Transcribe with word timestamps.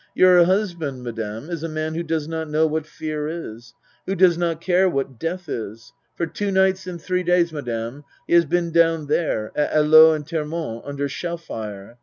"Your 0.15 0.45
husband, 0.45 1.03
Madame, 1.03 1.47
is 1.51 1.61
a 1.61 1.69
man 1.69 1.93
who 1.93 2.01
does 2.01 2.27
not 2.27 2.49
know 2.49 2.65
what 2.65 2.87
fear 2.87 3.27
is 3.27 3.75
who 4.07 4.15
does 4.15 4.35
not 4.35 4.59
care 4.59 4.89
what 4.89 5.19
death 5.19 5.47
is. 5.47 5.93
For 6.15 6.25
two 6.25 6.49
nights 6.49 6.87
and 6.87 6.99
three 6.99 7.21
days, 7.21 7.53
Madame, 7.53 8.03
he 8.25 8.33
has 8.33 8.45
been 8.45 8.71
down 8.71 9.05
there 9.05 9.51
at 9.55 9.75
Alost 9.77 10.15
and 10.15 10.25
Termonde 10.27 10.81
under 10.85 11.07
shell 11.07 11.37
fire. 11.37 11.99